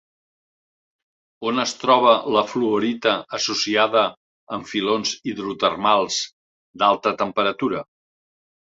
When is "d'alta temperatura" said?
6.83-7.89